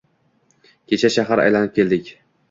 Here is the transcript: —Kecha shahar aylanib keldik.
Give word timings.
—Kecha 0.93 1.11
shahar 1.15 1.41
aylanib 1.43 1.75
keldik. 1.75 2.09